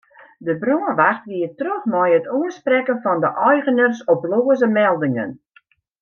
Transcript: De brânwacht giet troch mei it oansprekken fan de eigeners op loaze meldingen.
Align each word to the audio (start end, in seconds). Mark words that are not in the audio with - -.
De 0.45 0.53
brânwacht 0.61 1.25
giet 1.33 1.53
troch 1.59 1.85
mei 1.91 2.11
it 2.17 2.29
oansprekken 2.35 3.01
fan 3.03 3.19
de 3.23 3.29
eigeners 3.49 3.99
op 4.13 4.19
loaze 4.31 4.67
meldingen. 4.79 5.29